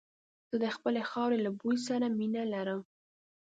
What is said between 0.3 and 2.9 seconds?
زه د خپلې خاورې له بوی سره مينه لرم.